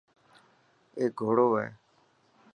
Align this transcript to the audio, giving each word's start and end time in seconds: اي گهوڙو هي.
اي 0.97 1.05
گهوڙو 1.17 1.47
هي. 1.57 1.67